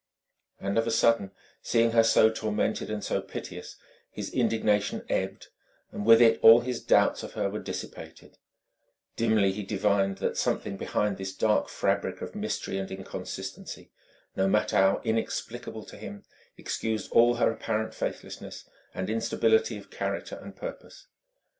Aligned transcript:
And 0.59 0.79
of 0.79 0.87
a 0.87 0.89
sudden, 0.89 1.29
seeing 1.61 1.91
her 1.91 2.01
so 2.01 2.31
tormented 2.31 2.89
and 2.89 3.03
so 3.03 3.21
piteous, 3.21 3.75
his 4.09 4.31
indignation 4.33 5.05
ebbed, 5.09 5.49
and 5.91 6.07
with 6.07 6.23
it 6.23 6.39
all 6.41 6.61
his 6.61 6.83
doubts 6.83 7.21
of 7.21 7.33
her 7.33 7.51
were 7.51 7.59
dissipated; 7.59 8.39
dimly 9.15 9.51
he 9.51 9.61
divined 9.61 10.17
that 10.17 10.37
something 10.39 10.75
behind 10.75 11.17
this 11.17 11.35
dark 11.35 11.69
fabric 11.69 12.19
of 12.19 12.33
mystery 12.33 12.79
and 12.79 12.89
inconsistency, 12.89 13.91
no 14.35 14.47
matter 14.47 14.75
how 14.75 15.01
inexplicable 15.03 15.85
to 15.85 15.97
him, 15.97 16.23
excused 16.57 17.11
all 17.11 17.35
her 17.35 17.51
apparent 17.51 17.93
faithlessness 17.93 18.67
and 18.95 19.07
instability 19.07 19.77
of 19.77 19.91
character 19.91 20.35
and 20.41 20.55
purpose. 20.55 21.05